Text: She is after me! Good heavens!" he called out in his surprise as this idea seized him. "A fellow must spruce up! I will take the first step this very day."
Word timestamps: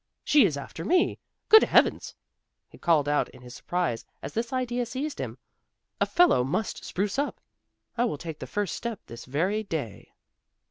She 0.23 0.45
is 0.47 0.57
after 0.57 0.83
me! 0.83 1.19
Good 1.47 1.61
heavens!" 1.61 2.15
he 2.67 2.79
called 2.79 3.07
out 3.07 3.29
in 3.29 3.43
his 3.43 3.53
surprise 3.53 4.03
as 4.23 4.33
this 4.33 4.51
idea 4.51 4.83
seized 4.87 5.21
him. 5.21 5.37
"A 5.99 6.07
fellow 6.07 6.43
must 6.43 6.83
spruce 6.83 7.19
up! 7.19 7.39
I 7.99 8.05
will 8.05 8.17
take 8.17 8.39
the 8.39 8.47
first 8.47 8.75
step 8.75 9.01
this 9.05 9.25
very 9.25 9.61
day." 9.61 10.11